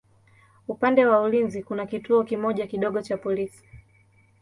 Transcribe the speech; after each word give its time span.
Upande 0.67 1.05
wa 1.05 1.21
ulinzi 1.21 1.63
kuna 1.63 1.85
kituo 1.85 2.23
kimoja 2.23 2.67
kidogo 2.67 3.01
cha 3.01 3.17
polisi. 3.17 3.65